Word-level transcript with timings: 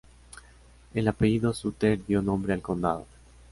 El 0.95 1.07
apellido 1.07 1.53
Sutter 1.53 2.03
dio 2.03 2.23
nombre 2.23 2.53
al 2.53 2.61
condado. 2.63 3.05